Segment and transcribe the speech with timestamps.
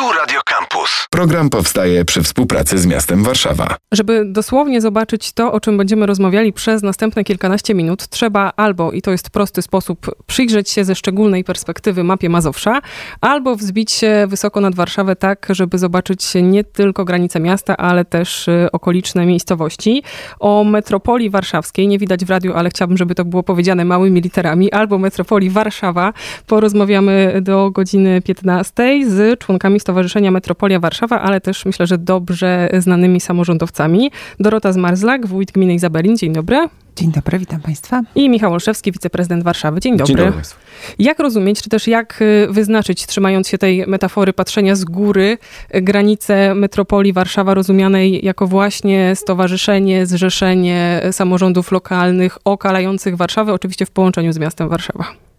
[0.00, 1.06] Tu Radio Campus.
[1.10, 3.76] Program powstaje przy współpracy z miastem Warszawa.
[3.92, 9.02] Żeby dosłownie zobaczyć to, o czym będziemy rozmawiali przez następne kilkanaście minut, trzeba albo, i
[9.02, 12.80] to jest prosty sposób, przyjrzeć się ze szczególnej perspektywy mapie Mazowsza,
[13.20, 18.48] albo wzbić się wysoko nad Warszawę tak, żeby zobaczyć nie tylko granice miasta, ale też
[18.48, 20.02] y, okoliczne miejscowości.
[20.38, 24.72] O metropolii warszawskiej nie widać w radiu, ale chciałabym, żeby to było powiedziane małymi literami,
[24.72, 26.12] albo metropolii Warszawa.
[26.46, 33.20] Porozmawiamy do godziny 15 z członkami Stowarzyszenia Metropolia Warszawa, ale też myślę, że dobrze znanymi
[33.20, 34.10] samorządowcami.
[34.40, 36.16] Dorota Zmarzlak, wójt gminy Izabelin.
[36.16, 36.68] Dzień dobry.
[36.96, 38.02] Dzień dobry, witam Państwa.
[38.14, 39.80] I Michał Olszewski, wiceprezydent Warszawy.
[39.80, 40.06] Dzień dobry.
[40.06, 40.60] Dzień dobry Państwu.
[40.98, 45.38] Jak rozumieć, czy też jak y, wyznaczyć, trzymając się tej metafory patrzenia z góry,
[45.74, 53.90] y, granice metropolii Warszawa rozumianej jako właśnie stowarzyszenie, zrzeszenie samorządów lokalnych okalających Warszawę, oczywiście w
[53.90, 55.29] połączeniu z miastem Warszawa?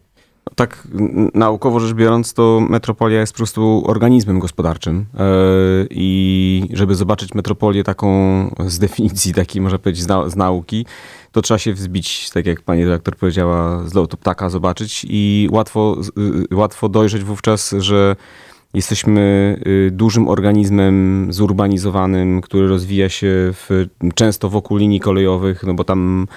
[0.56, 0.88] Tak
[1.34, 5.06] naukowo rzecz biorąc, to metropolia jest po prostu organizmem gospodarczym.
[5.20, 5.24] E,
[5.90, 8.10] I żeby zobaczyć metropolię taką
[8.68, 10.86] z definicji, takiej można powiedzieć z, nau- z nauki,
[11.32, 15.98] to trzeba się wzbić, tak jak pani redaktor powiedziała, z lotu ptaka zobaczyć i łatwo,
[16.52, 18.16] y, łatwo dojrzeć wówczas, że
[18.74, 25.84] jesteśmy y, dużym organizmem zurbanizowanym, który rozwija się w, często wokół linii kolejowych, no bo
[25.84, 26.28] tam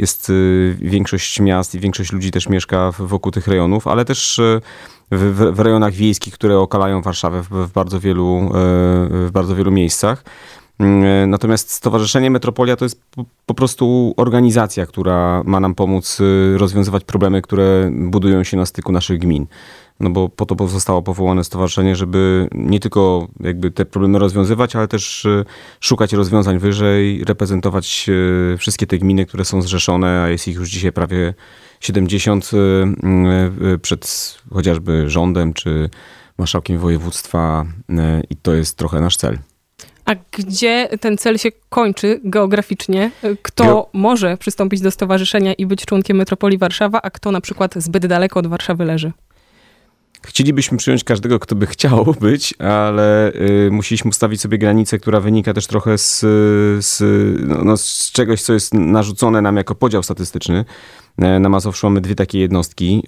[0.00, 4.60] jest y, większość miast i większość ludzi też mieszka wokół tych rejonów, ale też y,
[5.10, 8.48] w, w, rejonach wiejskich, które okalają Warszawę w, w, bardzo, wielu, y,
[9.26, 10.24] w bardzo wielu miejscach.
[11.26, 13.00] Natomiast Stowarzyszenie Metropolia to jest
[13.46, 16.18] po, prostu organizacja, która ma nam pomóc
[16.56, 19.46] rozwiązywać problemy, które budują się na styku naszych gmin.
[20.00, 24.88] No bo po to zostało powołane stowarzyszenie, żeby nie tylko jakby te problemy rozwiązywać, ale
[24.88, 25.44] też y,
[25.80, 28.06] szukać rozwiązań wyżej, reprezentować
[28.54, 31.34] y, wszystkie te gminy, które są zrzeszone, a jest ich już dzisiaj prawie
[31.80, 32.56] 70 y,
[33.66, 35.90] y, przed chociażby rządem czy
[36.38, 37.64] marszałkiem województwa
[38.30, 39.38] i to jest trochę nasz cel.
[40.04, 43.10] A gdzie ten cel się kończy geograficznie?
[43.42, 47.74] Kto Geo- może przystąpić do stowarzyszenia i być członkiem metropolii Warszawa, a kto na przykład
[47.76, 49.12] zbyt daleko od Warszawy leży?
[50.22, 55.54] Chcielibyśmy przyjąć każdego, kto by chciał być, ale y, musieliśmy ustawić sobie granicę, która wynika
[55.54, 56.20] też trochę z,
[56.84, 57.00] z,
[57.48, 60.64] no, no, z czegoś, co jest narzucone nam jako podział statystyczny.
[61.18, 63.02] E, Na Mazowszu mamy dwie takie jednostki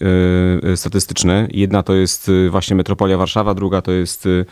[0.65, 1.49] y, y, statystyczne.
[1.51, 4.45] Jedna to jest y, właśnie metropolia Warszawa, druga to jest y,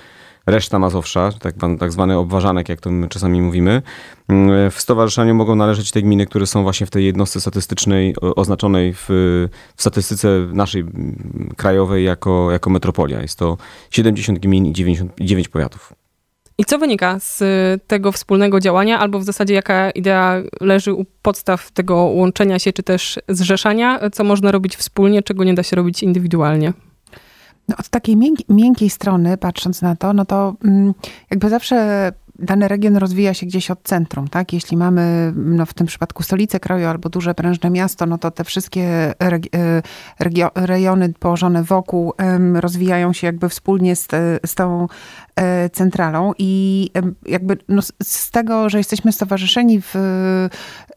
[0.47, 3.83] reszta Mazowsza, tak, tak zwany obważanek, jak to my czasami mówimy.
[4.29, 8.95] Mm, W stowarzyszeniu mogą należeć te gminy, które są właśnie w tej jednostce statystycznej oznaczonej
[8.95, 9.07] w,
[9.77, 13.23] w statystyce naszej mm, krajowej jako, jako metropolia.
[13.23, 13.57] Jest to
[13.91, 15.93] 70 gmin i 99 powiatów.
[16.61, 21.05] I co wynika z y, tego wspólnego działania, albo w zasadzie jaka idea leży u
[21.23, 24.01] podstaw tego łączenia się, czy też zrzeszania?
[24.13, 26.73] Co można robić wspólnie, czego nie da się robić indywidualnie?
[27.71, 30.95] No, od takiej mięk- miękkiej strony, patrząc na to, no to mm,
[31.31, 34.53] jakby zawsze dany region rozwija się gdzieś od centrum, tak?
[34.53, 38.45] Jeśli mamy no, w tym przypadku stolicę kraju albo duże prężne miasto, no to te
[38.45, 39.83] wszystkie reg- e,
[40.25, 42.13] regio- rejony położone wokół
[42.55, 44.09] rozwijają się jakby wspólnie z,
[44.47, 44.87] z tą
[45.73, 46.91] centralą i
[47.27, 49.97] jakby no, z- tego, że jesteśmy stowarzyszeni w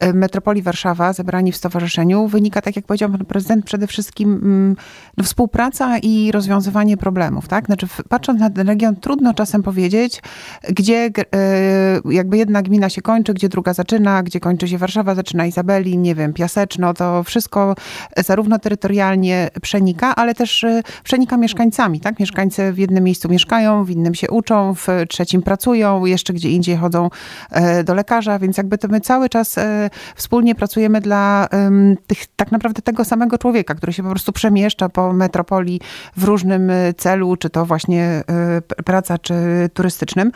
[0.00, 4.76] e, metropolii Warszawa, zebrani w stowarzyszeniu, wynika, tak jak powiedział pan prezydent, przede wszystkim mm,
[5.16, 7.66] no, współpraca i rozwiązywanie problemów, tak?
[7.66, 10.22] Znaczy, patrząc na ten region, trudno czasem powiedzieć,
[10.68, 15.46] gdzie e, jakby jedna gmina się kończy, gdzie druga zaczyna, gdzie kończy się Warszawa, zaczyna
[15.46, 17.74] Izabeli, nie wiem, Piaseczno, to wszystko
[18.16, 22.20] zarówno terytorialnie przenika, ale też e, przenika mieszkańcami, tak?
[22.20, 26.76] Mieszkańcy w jednym miejscu mieszkają, w innym się uczą, w trzecim pracują, jeszcze gdzie indziej
[26.76, 27.10] chodzą
[27.50, 31.48] e, do lekarza, więc jakby to my cały czas e, wspólnie pracujemy dla
[32.06, 35.80] tych, tak naprawdę tego samego człowieka, który się po prostu przemieszcza po metropolii
[36.16, 38.22] w różnym e, celu, czy to właśnie
[38.84, 39.34] praca, czy
[39.74, 40.32] turystycznym.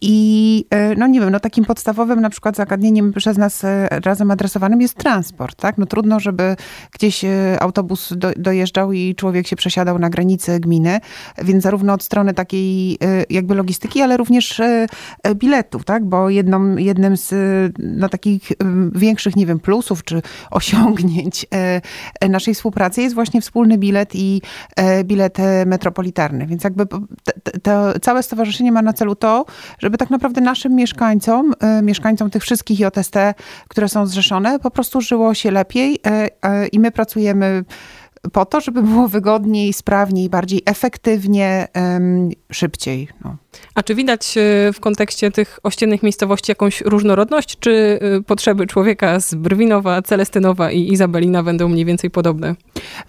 [0.00, 0.64] I
[0.96, 5.60] no nie wiem, no takim podstawowym na przykład zagadnieniem przez nas razem adresowanym jest transport,
[5.60, 5.78] tak?
[5.78, 6.56] No trudno, żeby
[6.92, 7.24] gdzieś
[7.60, 11.00] autobus do, dojeżdżał i człowiek się przesiadał na granicy gminy,
[11.38, 12.98] więc zarówno od strony takiej
[13.30, 14.86] jakby logistyki, ale również e,
[15.22, 16.04] e, biletów, tak?
[16.04, 17.36] Bo jedną, jednym z e,
[17.78, 18.54] no, takich e,
[18.94, 21.80] większych, nie wiem, plusów czy osiągnięć e,
[22.20, 24.42] e, naszej współpracy jest właśnie wspólny bilet i
[24.76, 26.46] e, bilet e, metropolitarny.
[26.46, 26.86] Więc jakby
[27.62, 29.46] to całe stowarzyszenie ma na celu to,
[29.78, 33.14] żeby tak naprawdę naszym mieszkańcom, e, mieszkańcom tych wszystkich JST,
[33.68, 37.64] które są zrzeszone, po prostu żyło się lepiej e, e, i my pracujemy
[38.32, 41.68] po to, żeby było wygodniej, sprawniej, bardziej efektywnie,
[42.52, 43.08] szybciej.
[43.24, 43.36] No.
[43.74, 49.20] A czy widać e, w kontekście tych ościennych miejscowości jakąś różnorodność, czy e, potrzeby człowieka
[49.20, 52.54] z Brwinowa, Celestynowa i Izabelina będą mniej więcej podobne?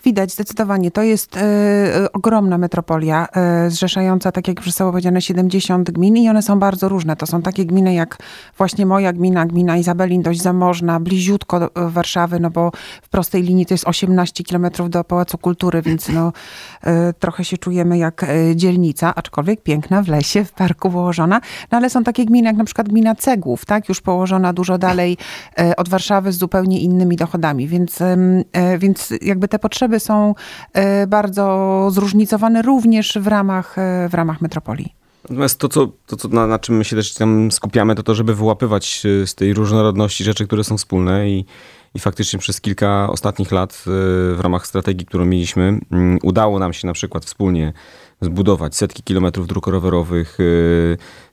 [0.06, 0.92] Widać zdecydowanie.
[0.92, 6.30] To jest e, ogromna metropolia, e, zrzeszająca, tak jak już zostało powiedziane, 70 gmin i
[6.30, 7.16] one są bardzo różne.
[7.16, 8.18] To są takie gminy jak
[8.58, 12.72] właśnie moja gmina, gmina Izabelin, dość zamożna, bliziutko do Warszawy, no bo
[13.02, 16.34] w prostej linii to jest 18 kilometrów do Pałacu Kultury, więc no,
[16.84, 21.42] e, trochę się czujemy jak dzielnica, aczkolwiek piękna w lesie, w parku położona.
[21.72, 23.90] No ale są takie gminy jak na przykład gmina Cegłów, tak?
[23.90, 25.18] Już położona dużo dalej
[25.60, 30.36] e, od Warszawy z zupełnie innymi dochodami, więc, e, więc jakby te potrzeby są
[30.74, 33.76] e, bardzo zróżnicowane również w ramach,
[34.10, 34.94] w ramach metropolii.
[35.24, 38.16] Natomiast to, co, to, co na, na czym my się też tam skupiamy, to to,
[38.16, 41.46] żeby wyłapywać z tej różnorodności rzeczy, które są wspólne i,
[41.96, 45.80] i faktycznie przez kilka ostatnich lat w ramach strategii, którą mieliśmy,
[46.24, 47.74] udało nam się na przykład wspólnie
[48.22, 50.44] zbudować setki kilometrów dróg rowerowych, e,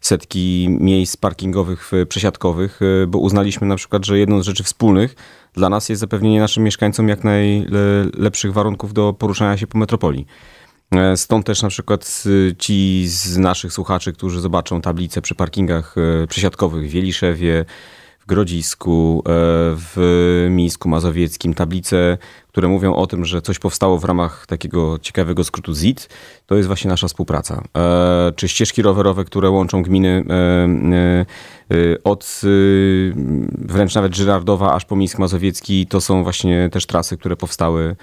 [0.00, 5.14] setki miejsc parkingowych, e, przesiadkowych, e, bo uznaliśmy na przykład, że jedną z rzeczy wspólnych
[5.54, 10.26] dla nas jest zapewnienie naszym mieszkańcom jak najlepszych warunków do poruszania się po metropolii.
[10.90, 15.94] E, Stąd też na przykład y, ci z naszych słuchaczy, którzy zobaczą tablice przy parkingach
[16.28, 17.64] przesiadkowych w Wieliszewie,
[18.18, 19.30] w Grodzisku, e,
[19.76, 22.18] w Mińsku Mazowieckim, tablice,
[22.58, 26.08] które mówią o tym, że coś powstało w ramach takiego ciekawego skrótu ZIT,
[26.46, 27.62] to jest właśnie nasza współpraca.
[27.76, 33.14] E, Czy ścieżki rowerowe, które łączą gminy e, e, od y,
[33.58, 37.96] wręcz nawet Żyrardowa aż po Mińsk Mazowiecki, to są właśnie też trasy, które powstały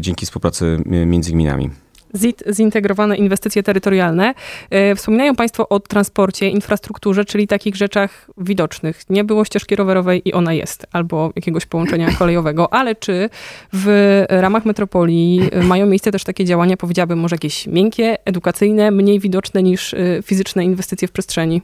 [0.00, 1.70] dzięki współpracy między gminami.
[2.12, 4.34] ZIT, zintegrowane inwestycje terytorialne.
[4.70, 9.02] E, Wspominają Państwo o transporcie, infrastrukturze, czyli takich rzeczach widocznych.
[9.10, 13.30] Nie było ścieżki rowerowej i ona jest, albo jakiegoś połączenia kolejowego, ale czy
[13.72, 19.20] w ramach metropolii e, mają miejsce też takie działania, powiedziałabym, może jakieś miękkie, edukacyjne, mniej
[19.20, 21.62] widoczne niż e, fizyczne inwestycje w przestrzeni?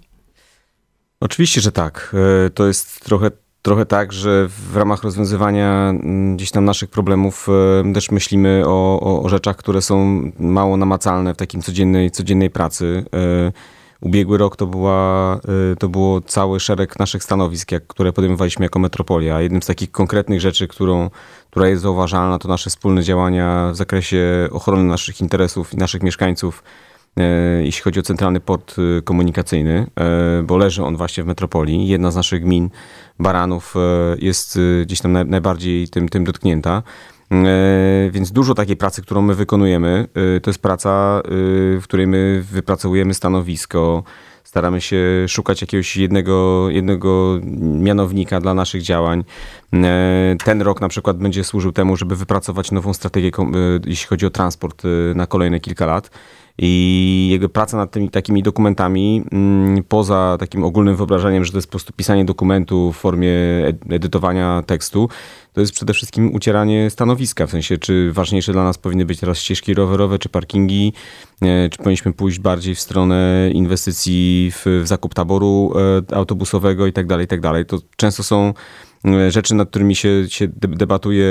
[1.20, 2.16] Oczywiście, że tak.
[2.54, 3.30] To jest trochę,
[3.64, 7.48] trochę tak, że w ramach rozwiązywania mm, gdzieś tam naszych problemów
[7.88, 12.50] e, też myślimy o, o, o rzeczach, które są mało namacalne w takim codziennej, codziennej
[12.50, 13.04] pracy.
[13.14, 13.52] E,
[14.00, 15.34] Ubiegły rok to, była,
[15.72, 19.40] e, to było cały szereg naszych stanowisk, jak, które podejmowaliśmy jako metropolia.
[19.40, 21.10] Jednym z takich konkretnych rzeczy, którą,
[21.50, 26.62] która jest zauważalna, to nasze wspólne działania w zakresie ochrony naszych interesów i naszych mieszkańców
[27.62, 31.88] jeśli chodzi o centralny port e, komunikacyjny, e, bo leży on właśnie w metropolii.
[31.88, 32.70] Jedna z naszych gmin,
[33.18, 33.80] Baranów, e,
[34.18, 36.82] jest e, gdzieś tam naj- najbardziej tym, tym dotknięta.
[37.32, 40.06] E, Więc dużo takiej pracy, którą my wykonujemy,
[40.36, 41.30] e, to jest praca, e,
[41.78, 44.02] w której my wypracowujemy stanowisko,
[44.44, 49.24] staramy się szukać jakiegoś jednego, jednego mianownika dla naszych działań.
[49.74, 53.42] E, Ten rok na przykład będzie służył temu, żeby wypracować nową strategię, e,
[53.86, 56.10] jeśli chodzi o transport e, na kolejne kilka lat.
[56.58, 61.68] I jego praca nad tymi takimi dokumentami, mm, poza takim ogólnym wyobrażeniem, że to jest
[61.68, 63.32] po prostu pisanie dokumentu w formie
[63.66, 65.08] ed- edytowania tekstu,
[65.54, 69.38] to jest przede wszystkim ucieranie stanowiska, w sensie czy ważniejsze dla nas powinny być teraz
[69.38, 70.92] ścieżki rowerowe, czy parkingi,
[71.42, 75.72] e, czy powinniśmy pójść bardziej w stronę inwestycji w, w zakup taboru
[76.10, 77.66] e, autobusowego i tak dalej, tak dalej.
[77.66, 78.54] To często są
[79.04, 81.26] e, rzeczy, nad którymi się, się de- debatuje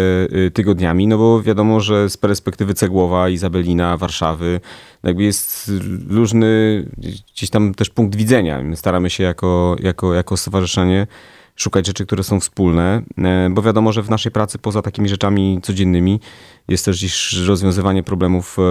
[0.53, 4.59] tygodniami, no bo wiadomo, że z perspektywy Cegłowa, Izabelina, Warszawy,
[5.03, 5.71] jakby jest
[6.09, 6.85] różny
[7.33, 8.61] gdzieś tam też punkt widzenia.
[8.61, 11.07] My staramy się jako, jako, jako stowarzyszenie
[11.55, 15.59] szukać rzeczy, które są wspólne, e, bo wiadomo, że w naszej pracy poza takimi rzeczami
[15.63, 16.19] codziennymi
[16.67, 18.61] jest też dziś rozwiązywanie problemów e,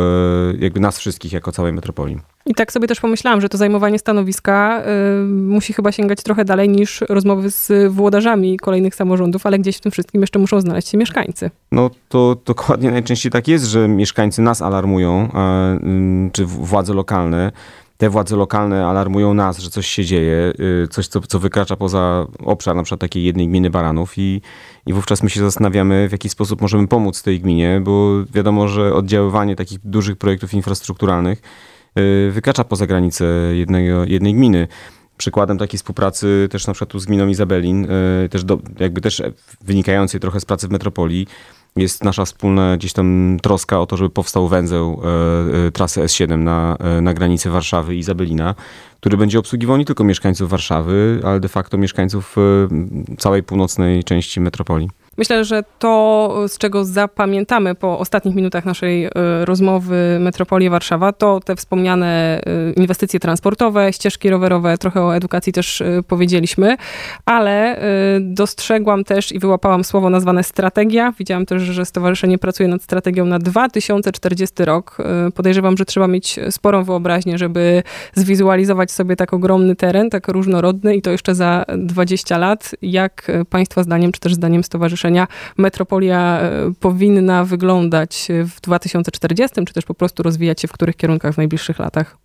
[0.58, 2.18] jakby nas wszystkich jako całej metropolii.
[2.46, 6.68] I tak sobie też pomyślałam, że to zajmowanie stanowiska y, musi chyba sięgać trochę dalej
[6.68, 10.98] niż rozmowy z włodarzami kolejnych samorządów, ale gdzieś w tym wszystkim jeszcze muszą znaleźć się
[10.98, 11.50] mieszkańcy.
[11.72, 15.28] No to dokładnie najczęściej tak jest, że mieszkańcy nas alarmują,
[15.82, 17.52] ym, czy władze lokalne.
[18.02, 20.52] Te władze lokalne alarmują nas, że coś się dzieje,
[20.84, 24.40] y, coś, co, co wykracza poza obszar na przykład takiej jednej gminy Baranów i,
[24.86, 28.94] i wówczas my się zastanawiamy, w jaki sposób możemy pomóc tej gminie, bo wiadomo, że
[28.94, 31.42] oddziaływanie takich dużych projektów infrastrukturalnych
[31.98, 34.68] y, wykracza poza granice jednego, jednej gminy.
[35.16, 37.84] Przykładem takiej współpracy też na przykład z gminą Izabelin,
[38.24, 39.22] y, też do, jakby też
[39.60, 41.26] wynikającej trochę z pracy w metropolii,
[41.76, 46.38] jest nasza wspólna gdzieś tam troska o to, żeby powstał węzeł e, e, trasy S7
[46.38, 48.54] na, e, na granicy Warszawy i Izabelina,
[49.00, 54.40] który będzie obsługiwał nie tylko mieszkańców Warszawy, ale de facto mieszkańców e, całej północnej części
[54.40, 54.88] metropolii.
[55.16, 59.10] Myślę, że to, z czego zapamiętamy po ostatnich minutach naszej y,
[59.44, 62.40] rozmowy Metropolię Warszawa, to te wspomniane
[62.70, 66.76] y, inwestycje transportowe, ścieżki rowerowe, trochę o edukacji też y, powiedzieliśmy,
[67.24, 67.82] ale
[68.20, 71.12] dostrzegłam też i wyłapałam słowo nazwane strategia.
[71.18, 74.98] Widziałam też, że stowarzyszenie pracuje nad strategią na 2040 rok.
[75.34, 77.82] Podejrzewam, że trzeba mieć sporą wyobraźnię, żeby
[78.14, 82.70] zwizualizować sobie tak ogromny teren, tak różnorodny i to jeszcze za 20 lat.
[82.82, 85.01] Jak Państwa zdaniem, czy też zdaniem stowarzyszenia
[85.58, 91.34] metropolia e, powinna wyglądać w 2040, czy też po prostu rozwijać się w których kierunkach
[91.34, 92.18] w najbliższych latach?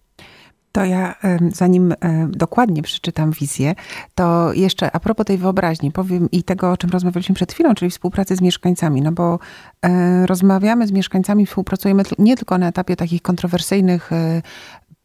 [0.72, 1.16] To ja,
[1.54, 1.94] zanim
[2.28, 3.76] dokładnie przeczytam wizję,
[4.16, 7.92] to jeszcze a propos tej wyobraźni powiem i tego, o czym rozmawialiśmy przed chwilą, czyli
[7.92, 9.40] współpracy z mieszkańcami, no bo
[9.82, 14.42] e, rozmawiamy z mieszkańcami, współpracujemy nie tylko na etapie takich kontrowersyjnych e,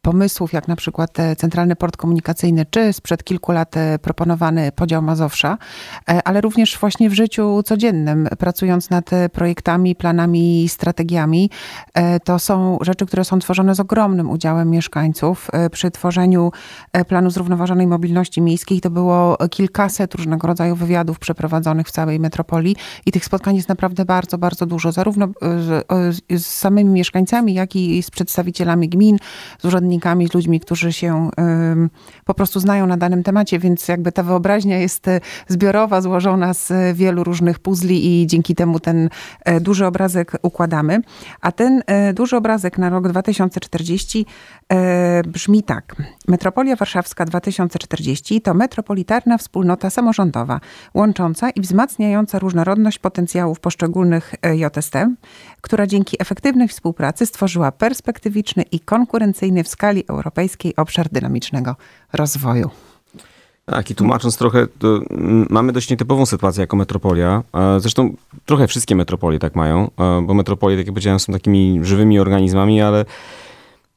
[0.03, 5.57] pomysłów, jak na przykład Centralny Port Komunikacyjny, czy sprzed kilku lat e, proponowany podział Mazowsza,
[6.09, 11.49] e, ale również właśnie w życiu codziennym, pracując nad e, projektami, planami, strategiami.
[12.23, 15.51] To są rzeczy, które są tworzone z ogromnym udziałem mieszkańców.
[15.71, 16.51] Przy tworzeniu
[17.07, 23.11] planu zrównoważonej mobilności miejskiej to było kilkaset różnego rodzaju wywiadów przeprowadzonych w całej metropolii i
[23.11, 25.85] tych spotkań jest naprawdę bardzo, bardzo dużo, zarówno z,
[26.29, 29.17] z samymi mieszkańcami, jak i z przedstawicielami gmin,
[29.61, 31.29] z urzędnikami urzędnikami, z ludźmi, którzy się
[32.25, 36.71] po prostu znają na danym temacie, więc jakby ta wyobraźnia jest e, zbiorowa, złożona z
[36.71, 39.09] e, wielu różnych puzli i dzięki temu ten
[39.45, 41.01] e, duży obrazek układamy.
[41.41, 41.83] A ten
[42.13, 44.25] duży obrazek na rok 2040
[45.27, 45.95] brzmi tak.
[46.27, 50.59] Metropolia Warszawska 2040 to metropolitarna wspólnota samorządowa,
[50.93, 54.93] łącząca i wzmacniająca różnorodność potencjałów poszczególnych JST,
[55.61, 61.75] która dzięki efektywnej współpracy stworzyła perspektywiczny i konkurencyjny w skali europejskiej obszar dynamicznego
[62.13, 62.69] rozwoju.
[63.65, 64.67] Tak, i tłumacząc trochę,
[65.49, 67.43] mamy dość nietypową sytuację jako metropolia.
[67.77, 69.91] Zresztą trochę wszystkie metropolie tak mają,
[70.23, 73.05] bo metropolie, tak jak powiedziałem, są takimi żywymi organizmami, ale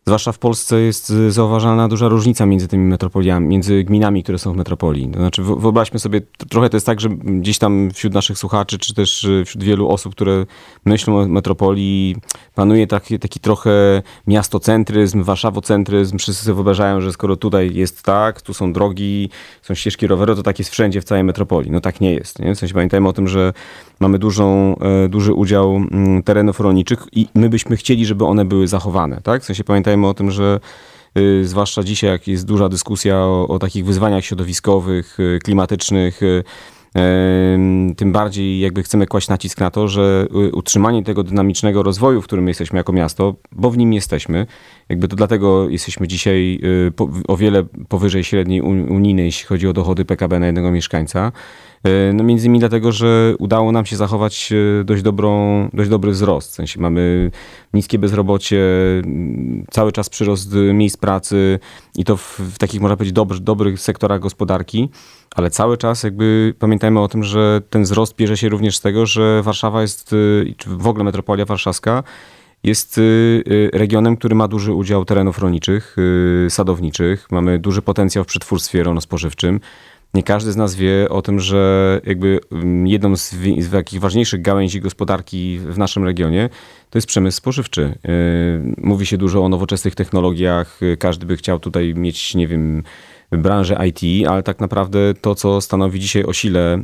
[0.09, 4.57] Zwłaszcza w Polsce jest zauważalna duża różnica między tymi metropoliami, między gminami, które są w
[4.57, 5.09] metropolii.
[5.09, 8.95] To znaczy, wyobraźmy sobie, trochę to jest tak, że gdzieś tam wśród naszych słuchaczy, czy
[8.95, 10.47] też y, wśród wielu osób, które
[10.85, 12.17] myślą o metropolii,
[12.55, 16.19] panuje taki, taki trochę miastocentryzm, warszawocentryzm.
[16.19, 19.31] Wszyscy sobie wyobrażają, że skoro tutaj jest tak, tu są drogi,
[19.63, 21.71] są ścieżki rowerowe, to tak jest wszędzie w całej metropolii.
[21.71, 22.39] No tak nie jest.
[22.39, 22.55] Nie?
[22.55, 23.53] W sensie pamiętajmy o tym, że
[24.01, 28.69] mamy dużą, e, duży udział mm, terenów rolniczych i my byśmy chcieli, żeby one były
[28.69, 29.21] zachowane.
[29.23, 29.43] Tak?
[29.43, 30.61] W sensie pamiętajmy o tym, że
[31.19, 36.45] y, zwłaszcza dzisiaj, jak jest duża dyskusja o, o takich wyzwaniach środowiskowych, y, klimatycznych, y,
[37.97, 42.49] tym bardziej jakby chcemy kłaść nacisk na to, że utrzymanie tego dynamicznego rozwoju, w którym
[42.49, 44.47] jesteśmy jako miasto, bo w nim jesteśmy,
[44.89, 46.61] jakby to dlatego jesteśmy dzisiaj
[47.29, 51.33] o wiele powyżej średniej unijnej, jeśli chodzi o dochody PKB na jednego mieszkańca.
[51.85, 56.11] E, no między innymi dlatego, że udało nam się zachować e, dość, dobrą, dość dobry
[56.11, 56.51] wzrost.
[56.51, 57.31] W sensie mamy
[57.75, 58.63] niskie bezrobocie,
[59.71, 61.59] cały czas przyrost miejsc pracy
[61.97, 64.89] i to w, w takich, można powiedzieć, dobry, dobrych sektorach gospodarki,
[65.35, 69.07] ale cały czas jakby pamiętajmy o tym, że ten wzrost bierze się również z tego,
[69.07, 72.03] że Warszawa jest, e, czy w ogóle metropolia warszawska
[72.63, 73.01] jest
[73.73, 75.97] regionem, który ma duży udział terenów rolniczych,
[76.49, 77.27] sadowniczych.
[77.31, 79.61] Mamy duży potencjał w przetwórstwie rolno-spożywczym
[80.17, 84.43] nie każdy z nas wie o tym, że jakby mm, jedną z, z takich ważniejszych
[84.43, 86.49] gałęzi gospodarki w naszym regionie
[86.91, 87.99] to jest przemysł spożywczy.
[88.05, 92.83] Y, mówi się dużo o nowoczesnych technologiach, y, każdy by chciał tutaj mieć, nie wiem,
[93.31, 96.79] branżę IT, ale tak naprawdę to, co stanowi dzisiaj o sile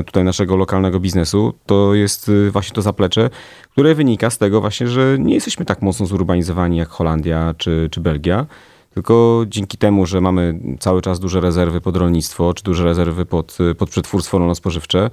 [0.00, 3.30] y, tutaj naszego lokalnego biznesu, to jest właśnie to zaplecze,
[3.72, 8.00] które wynika z tego właśnie, że nie jesteśmy tak mocno zurbanizowani jak Holandia czy, czy
[8.00, 8.46] Belgia.
[8.94, 13.58] Tylko dzięki temu, że mamy cały czas duże rezerwy pod rolnictwo, czy duże rezerwy pod,
[13.78, 15.10] pod przetwórstwo rolno-spożywcze,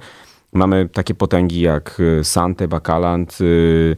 [0.52, 3.96] mamy takie potęgi jak Sante, Bakaland, y, Y,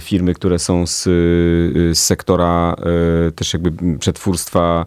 [0.00, 2.76] firmy, które są z, y, z sektora
[3.28, 4.86] y, też jakby przetwórstwa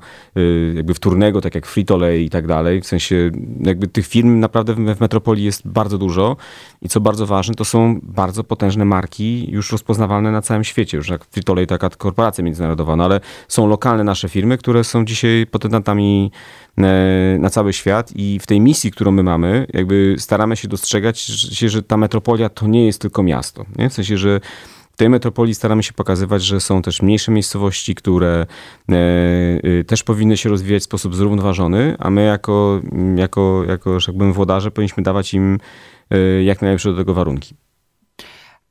[0.74, 2.82] jakby wtórnego, tak jak Frito-Lay i tak dalej.
[2.82, 6.38] W sensie jakby tych firm naprawdę w metropolii jest bardzo dużo
[6.82, 10.98] i co bardzo ważne, to są bardzo potężne marki już rozpoznawalne na całym świecie.
[10.98, 15.48] Już jak Frito-Lay taka korporacja międzynarodowa, no ale są lokalne nasze firmy, które są dzisiaj
[15.52, 16.32] potentantami
[17.40, 21.70] na cały świat i w tej misji, którą my mamy, jakby staramy się dostrzegać się,
[21.70, 23.66] że ta metropolia to nie jest tylko miasto.
[23.78, 23.90] Nie?
[23.90, 24.40] W sensie, że
[25.00, 28.46] tej metropolii staramy się pokazywać, że są też mniejsze miejscowości, które
[28.90, 28.96] e,
[29.80, 32.82] e, też powinny się rozwijać w sposób zrównoważony, a my jako,
[33.16, 35.60] jako, jako że powiem, włodarze powinniśmy dawać im
[36.10, 37.56] e, jak najlepsze do tego warunki.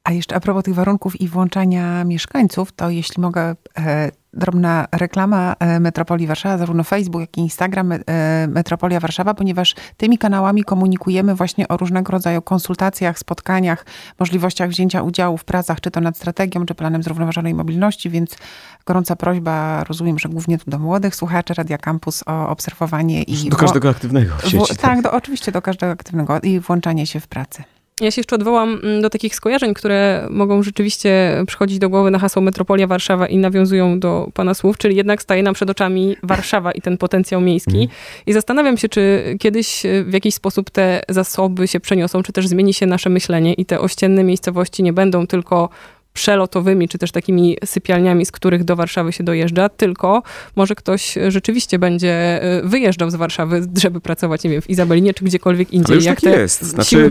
[0.09, 5.57] A jeszcze a propos tych warunków i włączania mieszkańców, to jeśli mogę, e, drobna reklama
[5.59, 7.99] e, Metropolii Warszawa, zarówno Facebook, jak i Instagram e,
[8.49, 13.87] Metropolia Warszawa, ponieważ tymi kanałami komunikujemy właśnie o różnego rodzaju konsultacjach, spotkaniach,
[14.19, 18.37] możliwościach wzięcia udziału w pracach, czy to nad strategią, czy planem zrównoważonej mobilności, więc
[18.87, 23.49] gorąca prośba, rozumiem, że głównie tu do młodych słuchaczy Radia Campus o obserwowanie i...
[23.49, 24.75] Do każdego aktywnego w sieci.
[24.75, 27.65] W, tak, do, oczywiście do każdego aktywnego i włączanie się w pracę.
[28.01, 32.19] Ja się jeszcze odwołam mm, do takich skojarzeń, które mogą rzeczywiście przychodzić do głowy na
[32.19, 36.73] hasło Metropolia Warszawa i nawiązują do pana słów, czyli jednak staje nam przed oczami Warszawa
[36.73, 37.77] i ten potencjał miejski.
[37.77, 37.89] Mm.
[38.27, 42.49] I zastanawiam się, czy kiedyś e, w jakiś sposób te zasoby się przeniosą, czy też
[42.49, 45.69] zmieni się nasze myślenie i te ościenne miejscowości nie będą tylko
[46.19, 50.23] przelotowymi, czy też takimi sypialniami, z których do Warszawy się dojeżdża, tylko
[50.57, 55.25] może ktoś rzeczywiście będzie e, wyjeżdżał z Warszawy, żeby pracować, nie wiem, w Izabelinie, czy
[55.25, 55.87] gdziekolwiek indziej.
[55.87, 56.63] Ale już jak tak jest.
[56.63, 57.11] Znaczy,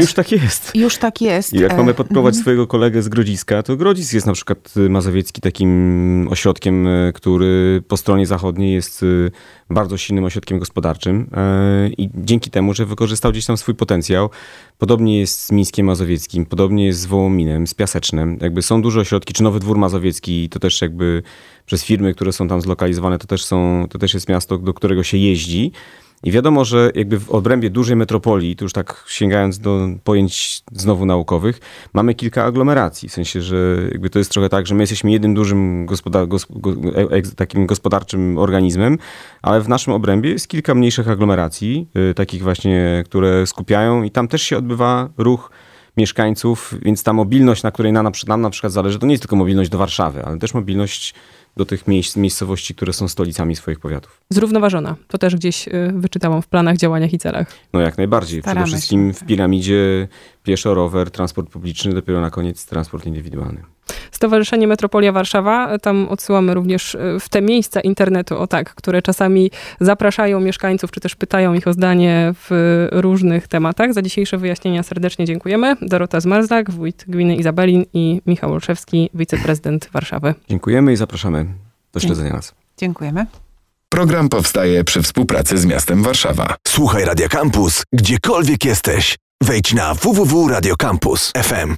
[0.00, 0.74] Już tak jest.
[0.74, 1.52] Już tak jest.
[1.52, 2.42] I jak mamy e, podprowadzić mm.
[2.42, 7.96] swojego kolegę z Grodziska, to Grodzisk jest na przykład mazowiecki takim ośrodkiem, e, który po
[7.96, 9.04] stronie zachodniej jest
[9.70, 11.30] bardzo silnym ośrodkiem gospodarczym
[11.98, 14.30] i dzięki temu, że wykorzystał gdzieś tam swój potencjał,
[14.78, 19.34] podobnie jest z Mińskiem Mazowieckim, podobnie jest z Wołominem, z Piasecznem, jakby są duże ośrodki,
[19.34, 21.22] czy Nowy Dwór Mazowiecki, to też jakby
[21.66, 25.02] przez firmy, które są tam zlokalizowane, to też, są, to też jest miasto, do którego
[25.02, 25.72] się jeździ.
[26.22, 31.06] I wiadomo, że jakby w obrębie dużej metropolii, tu już tak sięgając do pojęć znowu
[31.06, 31.60] naukowych,
[31.92, 33.08] mamy kilka aglomeracji.
[33.08, 36.26] W sensie, że jakby to jest trochę tak, że my jesteśmy jednym dużym gospodar
[37.10, 38.98] e, takim gospodarczym organizmem,
[39.42, 44.28] ale w naszym obrębie jest kilka mniejszych aglomeracji, y, takich właśnie, które skupiają i tam
[44.28, 45.50] też się odbywa ruch
[46.00, 49.36] mieszkańców, więc ta mobilność, na której nam, nam na przykład zależy, to nie jest tylko
[49.36, 51.14] mobilność do Warszawy, ale też mobilność
[51.56, 54.20] do tych miejsc, miejscowości, które są stolicami swoich powiatów.
[54.30, 54.96] Zrównoważona.
[55.08, 57.52] To też gdzieś y, wyczytałam w planach, działaniach i celach.
[57.72, 58.40] No jak najbardziej.
[58.40, 59.14] Staramy Przede wszystkim się.
[59.14, 60.08] w piramidzie
[60.42, 63.62] pieszo, rower, transport publiczny, dopiero na koniec transport indywidualny.
[64.10, 69.50] Stowarzyszenie Metropolia Warszawa, tam odsyłamy również e, w te miejsca internetu, o tak, które czasami
[69.80, 73.92] zapraszają mieszkańców, czy też pytają ich o zdanie w różnych tematach.
[73.94, 75.76] Za dzisiejsze wyjaśnienia serdecznie dziękujemy.
[75.82, 80.34] Dorota Zmarzak, wójt gminy Izabelin i Michał Olszewski, wiceprezydent Warszawy.
[80.48, 81.46] Dziękujemy i zapraszamy
[81.92, 82.54] do śledzenia nas.
[82.78, 83.26] Dziękujemy.
[83.88, 86.54] Program powstaje przy współpracy z miastem Warszawa.
[86.68, 89.16] Słuchaj Radio Campus, gdziekolwiek jesteś.
[89.42, 91.76] Wejdź na www.radiocampus.fm.